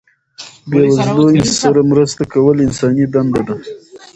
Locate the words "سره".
1.61-1.79